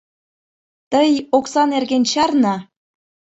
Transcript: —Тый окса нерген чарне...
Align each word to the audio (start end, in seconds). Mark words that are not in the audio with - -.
—Тый 0.91 1.09
окса 1.37 1.63
нерген 1.73 2.03
чарне... 2.11 2.55